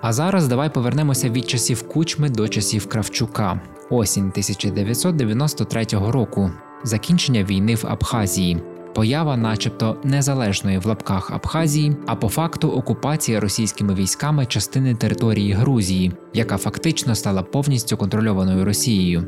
А 0.00 0.12
зараз 0.12 0.48
давай 0.48 0.74
повернемося 0.74 1.28
від 1.28 1.48
часів 1.48 1.88
кучми 1.88 2.30
до 2.30 2.48
часів 2.48 2.86
Кравчука, 2.86 3.60
осінь 3.90 4.28
1993 4.28 5.86
року, 5.92 6.50
закінчення 6.84 7.44
війни 7.44 7.74
в 7.74 7.86
Абхазії 7.88 8.62
поява, 8.94 9.36
начебто, 9.36 9.96
незалежної 10.04 10.78
в 10.78 10.86
лапках 10.86 11.30
Абхазії, 11.30 11.96
а 12.06 12.16
по 12.16 12.28
факту 12.28 12.70
окупація 12.70 13.40
російськими 13.40 13.94
військами 13.94 14.46
частини 14.46 14.94
території 14.94 15.52
Грузії, 15.52 16.12
яка 16.34 16.56
фактично 16.56 17.14
стала 17.14 17.42
повністю 17.42 17.96
контрольованою 17.96 18.64
Росією. 18.64 19.26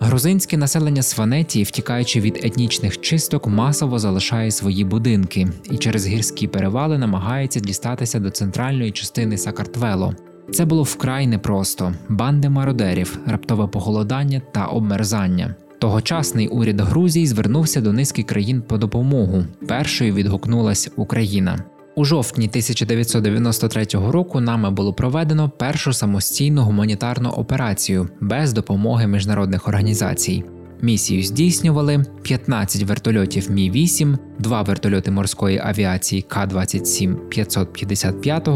Грузинське 0.00 0.56
населення 0.56 1.02
Сванетії, 1.02 1.64
втікаючи 1.64 2.20
від 2.20 2.40
етнічних 2.44 3.00
чисток, 3.00 3.46
масово 3.46 3.98
залишає 3.98 4.50
свої 4.50 4.84
будинки 4.84 5.48
і 5.70 5.76
через 5.76 6.06
гірські 6.06 6.48
перевали 6.48 6.98
намагається 6.98 7.60
дістатися 7.60 8.20
до 8.20 8.30
центральної 8.30 8.92
частини 8.92 9.38
Сакартвело. 9.38 10.14
Це 10.52 10.64
було 10.64 10.82
вкрай 10.82 11.26
непросто: 11.26 11.94
банди 12.08 12.48
мародерів, 12.48 13.18
раптове 13.26 13.66
похолодання 13.66 14.42
та 14.52 14.66
обмерзання. 14.66 15.54
Тогочасний 15.82 16.48
уряд 16.48 16.80
Грузії 16.80 17.26
звернувся 17.26 17.80
до 17.80 17.92
низки 17.92 18.22
країн 18.22 18.62
по 18.62 18.78
допомогу. 18.78 19.44
Першою 19.68 20.14
відгукнулася 20.14 20.90
Україна. 20.96 21.58
У 21.96 22.04
жовтні 22.04 22.46
1993 22.48 23.86
року 23.92 24.40
нами 24.40 24.70
було 24.70 24.92
проведено 24.92 25.50
першу 25.50 25.92
самостійну 25.92 26.62
гуманітарну 26.62 27.28
операцію 27.30 28.08
без 28.20 28.52
допомоги 28.52 29.06
міжнародних 29.06 29.68
організацій. 29.68 30.44
Місію 30.82 31.22
здійснювали 31.22 32.04
15 32.22 32.82
вертольотів 32.82 33.50
Мі 33.50 33.70
8 33.70 34.18
2 34.38 34.62
вертольоти 34.62 35.10
морської 35.10 35.60
авіації 35.64 36.22
К-27 36.22 37.14
555 37.14 38.48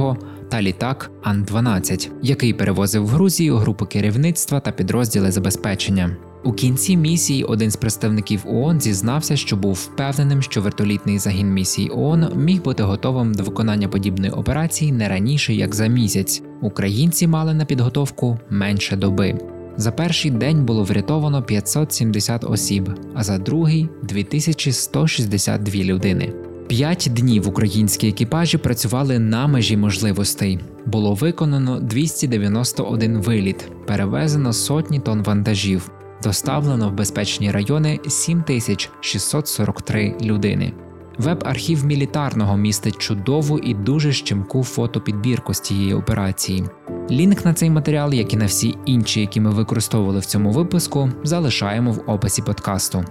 та 0.50 0.62
літак 0.62 1.10
Ан-12, 1.22 2.10
який 2.22 2.52
перевозив 2.52 3.04
в 3.04 3.08
Грузію 3.08 3.56
групу 3.56 3.86
керівництва 3.86 4.60
та 4.60 4.70
підрозділи 4.70 5.30
забезпечення. 5.30 6.16
У 6.46 6.52
кінці 6.52 6.96
місії 6.96 7.44
один 7.44 7.70
з 7.70 7.76
представників 7.76 8.42
ООН 8.46 8.80
зізнався, 8.80 9.36
що 9.36 9.56
був 9.56 9.72
впевненим, 9.72 10.42
що 10.42 10.62
вертолітний 10.62 11.18
загін 11.18 11.52
місії 11.52 11.90
ООН 11.94 12.28
міг 12.36 12.62
бути 12.62 12.82
готовим 12.82 13.34
до 13.34 13.42
виконання 13.42 13.88
подібної 13.88 14.32
операції 14.32 14.92
не 14.92 15.08
раніше 15.08 15.54
як 15.54 15.74
за 15.74 15.86
місяць. 15.86 16.42
Українці 16.62 17.26
мали 17.26 17.54
на 17.54 17.64
підготовку 17.64 18.38
менше 18.50 18.96
доби. 18.96 19.38
За 19.76 19.92
перший 19.92 20.30
день 20.30 20.64
було 20.64 20.84
врятовано 20.84 21.42
570 21.42 22.44
осіб, 22.44 22.90
а 23.14 23.22
за 23.22 23.38
другий 23.38 23.88
2162 24.02 25.84
людини. 25.84 26.32
П'ять 26.68 27.10
днів 27.12 27.48
українські 27.48 28.08
екіпажі 28.08 28.58
працювали 28.58 29.18
на 29.18 29.46
межі 29.46 29.76
можливостей. 29.76 30.58
Було 30.86 31.14
виконано 31.14 31.80
291 31.80 33.20
виліт, 33.20 33.68
перевезено 33.86 34.52
сотні 34.52 35.00
тонн 35.00 35.22
вантажів, 35.22 35.90
доставлено 36.22 36.88
в 36.88 36.92
безпечні 36.92 37.50
райони 37.50 38.00
7643 38.08 40.14
людини. 40.22 40.72
Веб-архів 41.18 41.84
мілітарного 41.84 42.56
містить 42.56 42.98
чудову 42.98 43.58
і 43.58 43.74
дуже 43.74 44.12
щемку 44.12 44.64
фотопідбірку 44.64 45.54
з 45.54 45.60
цієї 45.60 45.94
операції. 45.94 46.64
Лінк 47.10 47.44
на 47.44 47.54
цей 47.54 47.70
матеріал, 47.70 48.14
як 48.14 48.32
і 48.32 48.36
на 48.36 48.46
всі 48.46 48.74
інші, 48.86 49.20
які 49.20 49.40
ми 49.40 49.50
використовували 49.50 50.18
в 50.18 50.24
цьому 50.24 50.50
випуску, 50.50 51.10
залишаємо 51.24 51.92
в 51.92 52.02
описі 52.06 52.42
подкасту. 52.42 53.04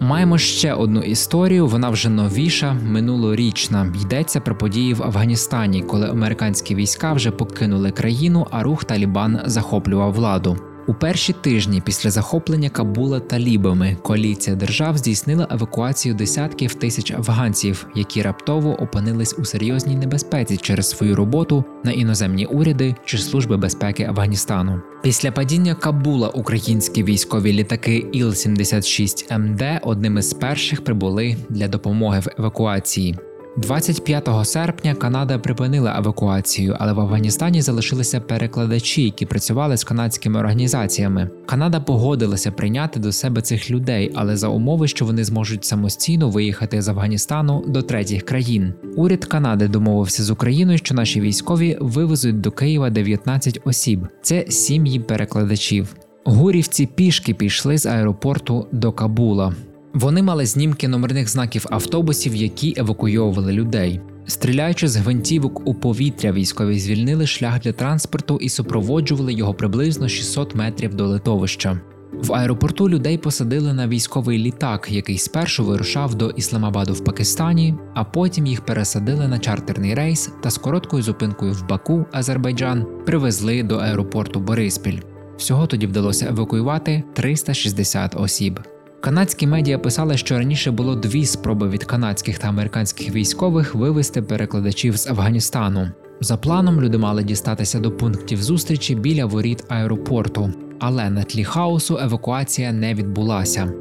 Маємо 0.00 0.38
ще 0.38 0.74
одну 0.74 1.00
історію, 1.00 1.66
вона 1.66 1.90
вже 1.90 2.08
новіша, 2.08 2.74
минулорічна. 2.74 3.92
Йдеться 4.02 4.40
про 4.40 4.58
події 4.58 4.94
в 4.94 5.02
Афганістані, 5.02 5.82
коли 5.82 6.08
американські 6.08 6.74
війська 6.74 7.12
вже 7.12 7.30
покинули 7.30 7.90
країну, 7.90 8.46
а 8.50 8.62
рух 8.62 8.84
Талібан 8.84 9.40
захоплював 9.44 10.12
владу. 10.12 10.56
У 10.88 10.94
перші 10.94 11.32
тижні 11.32 11.82
після 11.84 12.10
захоплення 12.10 12.70
Кабула 12.70 13.20
талібами 13.20 13.96
коаліція 14.02 14.56
держав 14.56 14.98
здійснила 14.98 15.48
евакуацію 15.50 16.14
десятків 16.14 16.74
тисяч 16.74 17.10
афганців, 17.10 17.86
які 17.94 18.22
раптово 18.22 18.70
опинились 18.70 19.34
у 19.38 19.44
серйозній 19.44 19.96
небезпеці 19.96 20.56
через 20.56 20.90
свою 20.90 21.16
роботу 21.16 21.64
на 21.84 21.92
іноземні 21.92 22.46
уряди 22.46 22.94
чи 23.04 23.18
служби 23.18 23.56
безпеки 23.56 24.04
Афганістану. 24.04 24.80
Після 25.02 25.32
падіння 25.32 25.74
Кабула 25.74 26.28
українські 26.28 27.02
військові 27.02 27.52
літаки 27.52 28.06
Іл-76 28.14 29.38
МД 29.38 29.62
одними 29.82 30.22
з 30.22 30.34
перших 30.34 30.84
прибули 30.84 31.36
для 31.48 31.68
допомоги 31.68 32.20
в 32.20 32.28
евакуації. 32.38 33.18
25 33.56 34.28
серпня 34.44 34.94
Канада 34.94 35.38
припинила 35.38 35.96
евакуацію, 35.98 36.76
але 36.78 36.92
в 36.92 37.00
Афганістані 37.00 37.62
залишилися 37.62 38.20
перекладачі, 38.20 39.02
які 39.02 39.26
працювали 39.26 39.76
з 39.76 39.84
канадськими 39.84 40.40
організаціями. 40.40 41.30
Канада 41.46 41.80
погодилася 41.80 42.52
прийняти 42.52 43.00
до 43.00 43.12
себе 43.12 43.42
цих 43.42 43.70
людей, 43.70 44.12
але 44.14 44.36
за 44.36 44.48
умови, 44.48 44.88
що 44.88 45.04
вони 45.04 45.24
зможуть 45.24 45.64
самостійно 45.64 46.30
виїхати 46.30 46.82
з 46.82 46.88
Афганістану 46.88 47.64
до 47.66 47.82
третіх 47.82 48.22
країн. 48.22 48.74
Уряд 48.96 49.24
Канади 49.24 49.68
домовився 49.68 50.22
з 50.22 50.30
Україною, 50.30 50.78
що 50.78 50.94
наші 50.94 51.20
військові 51.20 51.78
вивезуть 51.80 52.40
до 52.40 52.50
Києва 52.50 52.90
19 52.90 53.60
осіб. 53.64 54.06
Це 54.22 54.46
сім'ї 54.48 55.00
перекладачів. 55.00 55.96
Гурівці 56.24 56.86
пішки 56.86 57.34
пішли 57.34 57.78
з 57.78 57.86
аеропорту 57.86 58.66
до 58.72 58.92
Кабула. 58.92 59.54
Вони 59.96 60.22
мали 60.22 60.46
знімки 60.46 60.88
номерних 60.88 61.28
знаків 61.28 61.66
автобусів, 61.70 62.34
які 62.34 62.74
евакуйовували 62.76 63.52
людей. 63.52 64.00
Стріляючи 64.26 64.88
з 64.88 64.96
гвинтівок 64.96 65.68
у 65.68 65.74
повітря, 65.74 66.32
військові 66.32 66.78
звільнили 66.78 67.26
шлях 67.26 67.60
для 67.60 67.72
транспорту 67.72 68.38
і 68.40 68.48
супроводжували 68.48 69.32
його 69.32 69.54
приблизно 69.54 70.08
600 70.08 70.54
метрів 70.54 70.94
до 70.94 71.06
литовища. 71.06 71.80
В 72.12 72.32
аеропорту 72.34 72.88
людей 72.88 73.18
посадили 73.18 73.72
на 73.72 73.88
військовий 73.88 74.38
літак, 74.38 74.88
який 74.90 75.18
спершу 75.18 75.64
вирушав 75.64 76.14
до 76.14 76.30
Ісламабаду 76.30 76.92
в 76.92 77.04
Пакистані, 77.04 77.74
а 77.94 78.04
потім 78.04 78.46
їх 78.46 78.60
пересадили 78.60 79.28
на 79.28 79.38
чартерний 79.38 79.94
рейс 79.94 80.30
та 80.42 80.50
з 80.50 80.58
короткою 80.58 81.02
зупинкою 81.02 81.52
в 81.52 81.68
Баку, 81.68 82.06
Азербайджан, 82.12 82.86
привезли 83.06 83.62
до 83.62 83.76
аеропорту 83.76 84.40
Бориспіль. 84.40 84.98
Всього 85.36 85.66
тоді 85.66 85.86
вдалося 85.86 86.26
евакуювати 86.28 87.02
360 87.14 88.14
осіб. 88.20 88.60
Канадські 89.00 89.46
медіа 89.46 89.78
писали, 89.78 90.16
що 90.16 90.38
раніше 90.38 90.70
було 90.70 90.94
дві 90.96 91.26
спроби 91.26 91.68
від 91.68 91.84
канадських 91.84 92.38
та 92.38 92.48
американських 92.48 93.10
військових 93.10 93.74
вивести 93.74 94.22
перекладачів 94.22 94.96
з 94.96 95.06
Афганістану. 95.06 95.90
За 96.20 96.36
планом 96.36 96.80
люди 96.80 96.98
мали 96.98 97.22
дістатися 97.22 97.80
до 97.80 97.90
пунктів 97.90 98.42
зустрічі 98.42 98.94
біля 98.94 99.26
воріт 99.26 99.64
аеропорту, 99.68 100.52
але 100.80 101.10
на 101.10 101.22
тлі 101.22 101.44
хаосу 101.44 101.98
евакуація 101.98 102.72
не 102.72 102.94
відбулася. 102.94 103.72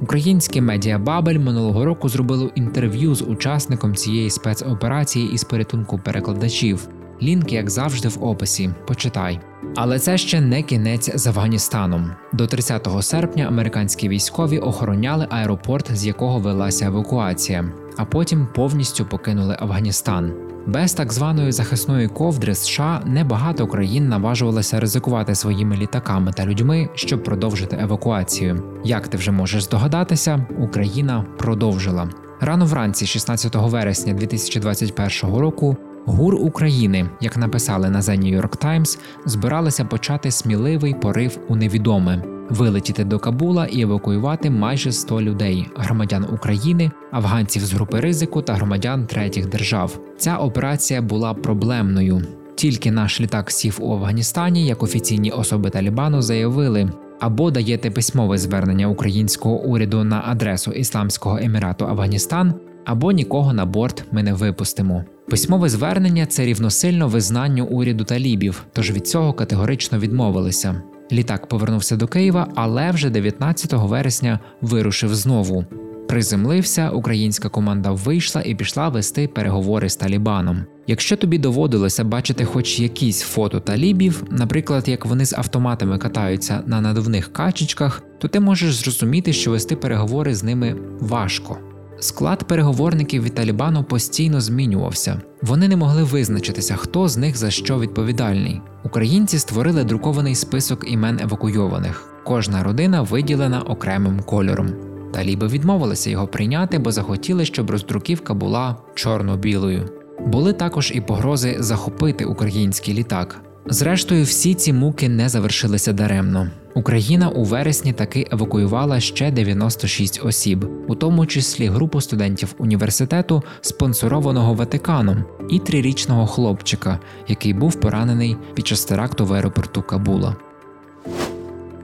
Українське 0.00 0.60
медіа 0.60 0.98
Бабель 0.98 1.38
минулого 1.38 1.84
року 1.84 2.08
зробило 2.08 2.50
інтерв'ю 2.54 3.14
з 3.14 3.22
учасником 3.22 3.94
цієї 3.94 4.30
спецоперації 4.30 5.32
із 5.32 5.44
порятунку 5.44 5.98
перекладачів. 5.98 6.88
Лінк, 7.22 7.52
як 7.52 7.70
завжди, 7.70 8.08
в 8.08 8.24
описі. 8.24 8.70
Почитай. 8.86 9.40
Але 9.76 9.98
це 9.98 10.18
ще 10.18 10.40
не 10.40 10.62
кінець 10.62 11.16
з 11.16 11.26
Афганістаном. 11.26 12.10
До 12.32 12.46
30 12.46 12.88
серпня 13.00 13.44
американські 13.44 14.08
військові 14.08 14.58
охороняли 14.58 15.26
аеропорт, 15.30 15.90
з 15.92 16.06
якого 16.06 16.38
велася 16.38 16.86
евакуація, 16.86 17.64
а 17.96 18.04
потім 18.04 18.48
повністю 18.54 19.04
покинули 19.04 19.56
Афганістан. 19.60 20.32
Без 20.66 20.92
так 20.92 21.12
званої 21.12 21.52
захисної 21.52 22.08
ковдри 22.08 22.54
США 22.54 23.02
небагато 23.06 23.66
країн 23.66 24.08
наважувалися 24.08 24.80
ризикувати 24.80 25.34
своїми 25.34 25.76
літаками 25.76 26.32
та 26.32 26.46
людьми, 26.46 26.88
щоб 26.94 27.24
продовжити 27.24 27.78
евакуацію. 27.80 28.62
Як 28.84 29.08
ти 29.08 29.16
вже 29.16 29.30
можеш 29.30 29.64
здогадатися, 29.64 30.46
Україна 30.58 31.24
продовжила. 31.38 32.08
Рано 32.40 32.66
вранці, 32.66 33.06
16 33.06 33.54
вересня 33.54 34.12
2021 34.12 35.36
року, 35.36 35.76
ГУР 36.06 36.34
України, 36.34 37.10
як 37.20 37.36
написали 37.36 37.90
на 37.90 38.00
The 38.00 38.18
New 38.20 38.40
York 38.40 38.64
Times, 38.64 38.98
збиралися 39.26 39.84
почати 39.84 40.30
сміливий 40.30 40.94
порив 40.94 41.38
у 41.48 41.56
невідоме, 41.56 42.22
вилетіти 42.50 43.04
до 43.04 43.18
Кабула 43.18 43.66
і 43.66 43.80
евакуювати 43.80 44.50
майже 44.50 44.92
100 44.92 45.22
людей, 45.22 45.66
громадян 45.76 46.26
України, 46.32 46.90
афганців 47.10 47.64
з 47.64 47.72
групи 47.72 48.00
ризику 48.00 48.42
та 48.42 48.54
громадян 48.54 49.06
третіх 49.06 49.48
держав. 49.48 49.98
Ця 50.16 50.36
операція 50.36 51.02
була 51.02 51.34
проблемною. 51.34 52.22
Тільки 52.54 52.90
наш 52.90 53.20
літак 53.20 53.50
сів 53.50 53.78
у 53.80 53.92
Афганістані, 53.92 54.66
як 54.66 54.82
офіційні 54.82 55.30
особи 55.30 55.70
Талібану 55.70 56.22
заявили. 56.22 56.90
Або 57.20 57.50
даєте 57.50 57.90
письмове 57.90 58.38
звернення 58.38 58.86
українського 58.86 59.60
уряду 59.60 60.04
на 60.04 60.22
адресу 60.26 60.72
Ісламського 60.72 61.38
Емірату 61.38 61.84
Афганістан, 61.86 62.54
або 62.84 63.12
нікого 63.12 63.52
на 63.52 63.66
борт 63.66 64.04
ми 64.12 64.22
не 64.22 64.32
випустимо. 64.32 65.04
Письмове 65.28 65.68
звернення 65.68 66.26
це 66.26 66.44
рівносильно 66.44 67.08
визнанню 67.08 67.64
уряду 67.64 68.04
талібів, 68.04 68.64
тож 68.72 68.90
від 68.90 69.06
цього 69.06 69.32
категорично 69.32 69.98
відмовилися. 69.98 70.82
Літак 71.12 71.46
повернувся 71.46 71.96
до 71.96 72.06
Києва, 72.06 72.48
але 72.54 72.90
вже 72.90 73.10
19 73.10 73.72
вересня 73.72 74.40
вирушив 74.60 75.14
знову. 75.14 75.64
Приземлився, 76.08 76.90
українська 76.90 77.48
команда 77.48 77.90
вийшла 77.90 78.42
і 78.42 78.54
пішла 78.54 78.88
вести 78.88 79.28
переговори 79.28 79.88
з 79.88 79.96
Талібаном. 79.96 80.64
Якщо 80.86 81.16
тобі 81.16 81.38
доводилося 81.38 82.04
бачити 82.04 82.44
хоч 82.44 82.80
якісь 82.80 83.20
фото 83.20 83.60
талібів, 83.60 84.24
наприклад, 84.30 84.88
як 84.88 85.06
вони 85.06 85.24
з 85.24 85.32
автоматами 85.32 85.98
катаються 85.98 86.62
на 86.66 86.80
надувних 86.80 87.32
качечках, 87.32 88.02
то 88.18 88.28
ти 88.28 88.40
можеш 88.40 88.74
зрозуміти, 88.74 89.32
що 89.32 89.50
вести 89.50 89.76
переговори 89.76 90.34
з 90.34 90.44
ними 90.44 90.76
важко. 91.00 91.58
Склад 92.02 92.44
переговорників 92.44 93.22
від 93.22 93.34
Талібану 93.34 93.84
постійно 93.84 94.40
змінювався. 94.40 95.20
Вони 95.42 95.68
не 95.68 95.76
могли 95.76 96.02
визначитися, 96.02 96.76
хто 96.76 97.08
з 97.08 97.16
них 97.16 97.36
за 97.36 97.50
що 97.50 97.78
відповідальний. 97.78 98.60
Українці 98.84 99.38
створили 99.38 99.84
друкований 99.84 100.34
список 100.34 100.92
імен 100.92 101.20
евакуйованих. 101.22 102.08
Кожна 102.24 102.62
родина 102.62 103.02
виділена 103.02 103.60
окремим 103.60 104.20
кольором. 104.22 104.72
Таліби 105.12 105.46
відмовилися 105.46 106.10
його 106.10 106.26
прийняти, 106.26 106.78
бо 106.78 106.92
захотіли, 106.92 107.44
щоб 107.44 107.70
роздруківка 107.70 108.34
була 108.34 108.76
чорно-білою. 108.94 109.88
Були 110.26 110.52
також 110.52 110.92
і 110.94 111.00
погрози 111.00 111.56
захопити 111.58 112.24
український 112.24 112.94
літак. 112.94 113.51
Зрештою, 113.66 114.24
всі 114.24 114.54
ці 114.54 114.72
муки 114.72 115.08
не 115.08 115.28
завершилися 115.28 115.92
даремно. 115.92 116.50
Україна 116.74 117.28
у 117.28 117.44
вересні 117.44 117.92
таки 117.92 118.28
евакуювала 118.32 119.00
ще 119.00 119.30
96 119.30 120.20
осіб, 120.24 120.70
у 120.88 120.94
тому 120.94 121.26
числі 121.26 121.66
групу 121.66 122.00
студентів 122.00 122.54
університету, 122.58 123.42
спонсорованого 123.60 124.54
Ватиканом, 124.54 125.24
і 125.50 125.58
трирічного 125.58 126.26
хлопчика, 126.26 126.98
який 127.28 127.54
був 127.54 127.74
поранений 127.80 128.36
під 128.54 128.66
час 128.66 128.84
теракту 128.84 129.26
в 129.26 129.32
аеропорту 129.32 129.82
Кабула. 129.82 130.36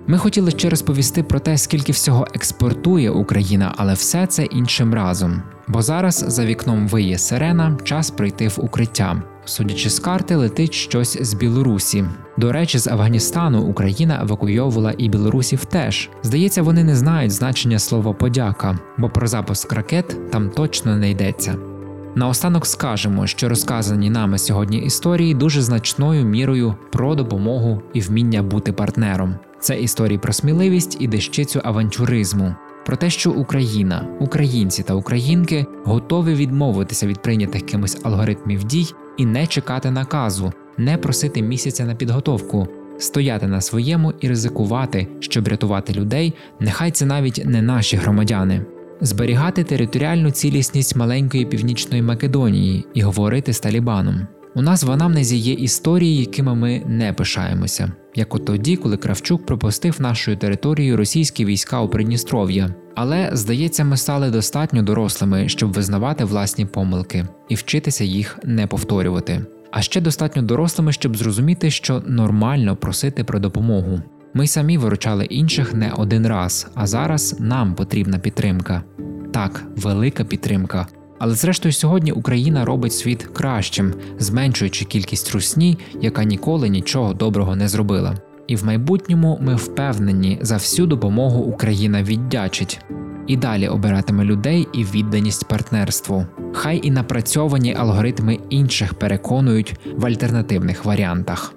Ми 0.07 0.19
хотіли 0.19 0.51
ще 0.51 0.71
розповісти 0.71 1.23
про 1.23 1.41
те, 1.41 1.59
скільки 1.59 1.93
всього 1.93 2.27
експортує 2.35 3.11
Україна, 3.11 3.75
але 3.77 3.95
все 3.95 4.27
це 4.27 4.45
іншим 4.45 4.95
разом. 4.95 5.43
Бо 5.69 5.83
зараз 5.83 6.25
за 6.29 6.45
вікном 6.45 6.88
виє 6.88 7.19
сирена, 7.19 7.79
час 7.85 8.11
прийти 8.11 8.49
в 8.49 8.55
укриття. 8.59 9.23
Судячи 9.48 9.90
з 9.90 9.98
карти, 9.98 10.37
летить 10.37 10.74
щось 10.74 11.22
з 11.22 11.34
Білорусі. 11.34 12.04
До 12.37 12.52
речі, 12.52 12.78
з 12.78 12.87
Афганістану 12.87 13.62
Україна 13.62 14.20
евакуйовувала 14.22 14.94
і 14.98 15.08
білорусів 15.08 15.64
теж. 15.64 16.11
Здається, 16.22 16.62
вони 16.62 16.84
не 16.84 16.96
знають 16.96 17.32
значення 17.32 17.78
слова 17.78 18.12
подяка, 18.12 18.78
бо 18.98 19.08
про 19.08 19.26
запуск 19.26 19.72
ракет 19.72 20.30
там 20.30 20.50
точно 20.50 20.96
не 20.96 21.11
йдеться. 21.11 21.54
Наостанок 22.14 22.66
скажемо, 22.66 23.26
що 23.26 23.48
розказані 23.48 24.11
нами 24.11 24.38
сьогодні 24.38 24.78
історії 24.78 25.34
дуже 25.34 25.62
значною 25.62 26.24
мірою 26.24 26.74
про 26.92 27.14
допомогу 27.14 27.82
і 27.94 28.00
вміння 28.00 28.42
бути 28.42 28.72
партнером. 28.72 29.34
Це 29.61 29.80
історії 29.80 30.18
про 30.18 30.32
сміливість 30.32 30.96
і 31.00 31.06
дещицю 31.06 31.61
авантюризму, 31.64 32.54
про 32.87 32.96
те, 32.96 33.11
що 33.11 33.30
Україна, 33.30 34.06
українці 34.20 34.82
та 34.82 34.94
українки 34.94 35.66
готові 35.84 36.34
відмовитися 36.34 37.06
від 37.06 37.22
прийнятих 37.22 37.66
кимось 37.66 37.98
алгоритмів 38.04 38.64
дій 38.64 38.87
і 39.18 39.26
не 39.26 39.46
чекати 39.46 39.90
наказу, 39.90 40.52
не 40.78 40.98
просити 40.98 41.42
місяця 41.42 41.85
на 41.85 41.94
підготовку, 41.94 42.68
стояти 42.98 43.46
на 43.46 43.61
своєму 43.61 44.12
і 44.20 44.28
ризикувати, 44.28 45.09
щоб 45.20 45.48
рятувати 45.48 45.92
людей, 45.92 46.35
нехай 46.61 46.90
це 46.90 47.07
навіть 47.07 47.42
не 47.44 47.62
наші 47.62 47.96
громадяни. 47.96 48.64
Зберігати 49.00 49.64
територіальну 49.64 50.31
цілісність 50.31 50.96
маленької 50.96 51.44
північної 51.44 52.02
Македонії 52.02 52.87
і 52.94 53.02
говорити 53.02 53.52
з 53.52 53.61
Талібаном. 53.61 54.26
У 54.54 54.62
нас 54.62 54.85
в 54.85 54.90
анамнезі 54.90 55.37
є 55.37 55.52
історії, 55.52 56.16
якими 56.16 56.54
ми 56.54 56.83
не 56.87 57.12
пишаємося, 57.12 57.92
як 58.18 58.35
от 58.35 58.44
тоді, 58.44 58.76
коли 58.76 58.96
Кравчук 58.96 59.46
пропустив 59.46 60.00
нашою 60.00 60.37
територією 60.37 60.96
російські 60.96 61.44
війська 61.44 61.81
у 61.81 61.88
Придністров'я. 61.88 62.74
Але 62.94 63.31
здається, 63.33 63.85
ми 63.85 63.96
стали 63.96 64.31
достатньо 64.31 64.83
дорослими, 64.83 65.48
щоб 65.48 65.72
визнавати 65.72 66.24
власні 66.24 66.66
помилки 66.66 67.26
і 67.48 67.54
вчитися 67.54 68.04
їх 68.04 68.38
не 68.44 68.66
повторювати. 68.66 69.46
А 69.70 69.83
ще 69.83 70.00
достатньо 70.00 70.42
дорослими, 70.42 70.92
щоб 70.92 71.16
зрозуміти, 71.16 71.70
що 71.70 72.02
нормально 72.07 72.76
просити 72.76 73.24
про 73.24 73.38
допомогу. 73.38 74.00
Ми 74.35 74.46
самі 74.46 74.78
виручали 74.78 75.24
інших 75.24 75.74
не 75.74 75.92
один 75.92 76.26
раз, 76.26 76.70
а 76.74 76.87
зараз 76.87 77.40
нам 77.40 77.74
потрібна 77.74 78.18
підтримка. 78.18 78.83
Так, 79.33 79.64
велика 79.76 80.24
підтримка. 80.24 80.87
Але 81.18 81.35
зрештою, 81.35 81.72
сьогодні 81.72 82.12
Україна 82.12 82.64
робить 82.64 82.92
світ 82.92 83.22
кращим, 83.22 83.94
зменшуючи 84.18 84.85
кількість 84.85 85.33
русні, 85.33 85.78
яка 86.00 86.24
ніколи 86.24 86.68
нічого 86.68 87.14
доброго 87.14 87.57
не 87.57 87.68
зробила. 87.68 88.16
І 88.46 88.57
в 88.57 88.64
майбутньому 88.64 89.38
ми 89.42 89.54
впевнені, 89.54 90.38
за 90.42 90.54
всю 90.54 90.87
допомогу 90.87 91.40
Україна 91.40 92.02
віддячить 92.02 92.81
і 93.26 93.37
далі 93.37 93.68
обиратиме 93.68 94.24
людей 94.24 94.68
і 94.72 94.85
відданість 94.85 95.48
партнерству. 95.48 96.26
Хай 96.52 96.81
і 96.87 96.90
напрацьовані 96.90 97.74
алгоритми 97.74 98.38
інших 98.50 98.94
переконують 98.94 99.74
в 99.96 100.07
альтернативних 100.07 100.85
варіантах. 100.85 101.54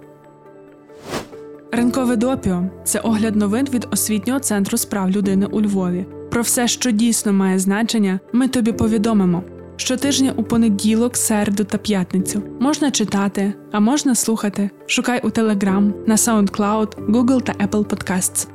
Ранкове 1.71 2.15
допіо 2.15 2.63
це 2.84 3.00
огляд 3.00 3.36
новин 3.36 3.67
від 3.74 3.88
освітнього 3.91 4.39
центру 4.39 4.78
справ 4.78 5.10
людини 5.10 5.45
у 5.45 5.62
Львові. 5.62 6.06
Про 6.32 6.41
все, 6.41 6.67
що 6.67 6.91
дійсно 6.91 7.34
має 7.34 7.60
значення, 7.60 8.20
ми 8.34 8.48
тобі 8.48 8.72
повідомимо. 8.72 9.44
Щотижня 9.76 10.34
у 10.36 10.44
понеділок, 10.44 11.17
середу 11.17 11.63
та 11.63 11.78
п'ятницю 11.78 12.44
можна 12.60 12.91
читати, 12.91 13.54
а 13.72 13.80
можна 13.80 14.15
слухати. 14.15 14.70
Шукай 14.88 15.22
у 15.24 15.28
Telegram, 15.28 15.94
на 16.08 16.15
SoundCloud, 16.15 17.12
Google 17.12 17.41
та 17.41 17.54
Apple 17.54 17.86
Podcasts. 17.86 18.48